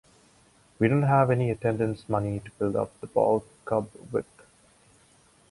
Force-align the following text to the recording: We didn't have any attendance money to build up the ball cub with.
We 0.79 0.87
didn't 0.87 1.03
have 1.03 1.29
any 1.29 1.51
attendance 1.51 2.09
money 2.09 2.39
to 2.39 2.49
build 2.57 2.75
up 2.75 2.99
the 3.01 3.05
ball 3.05 3.45
cub 3.65 3.87
with. 4.11 4.25